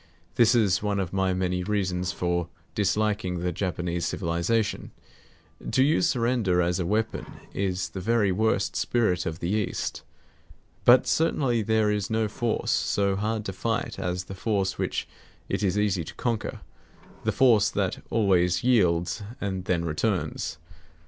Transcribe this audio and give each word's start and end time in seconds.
This 0.33 0.55
is 0.55 0.81
one 0.81 0.99
of 0.99 1.13
my 1.13 1.31
many 1.31 1.63
reasons 1.63 2.11
for 2.11 2.47
disliking 2.73 3.37
the 3.41 3.51
Japanese 3.51 4.03
civilization. 4.07 4.89
To 5.69 5.83
use 5.83 6.09
surrender 6.09 6.59
as 6.59 6.79
a 6.79 6.87
weapon 6.87 7.27
is 7.53 7.89
the 7.89 7.99
very 8.01 8.31
worst 8.31 8.75
spirit 8.75 9.27
of 9.27 9.37
the 9.41 9.51
East. 9.51 10.01
But 10.85 11.05
certainly 11.05 11.61
there 11.61 11.91
is 11.91 12.09
no 12.09 12.27
force 12.27 12.71
so 12.71 13.15
hard 13.15 13.45
to 13.45 13.53
fight 13.53 13.99
as 13.99 14.23
the 14.23 14.33
force 14.33 14.79
which 14.79 15.07
it 15.47 15.61
is 15.61 15.77
easy 15.77 16.03
to 16.05 16.15
conquer; 16.15 16.61
the 17.23 17.31
force 17.31 17.69
that 17.69 18.01
always 18.09 18.63
yields 18.63 19.21
and 19.39 19.65
then 19.65 19.85
returns. 19.85 20.57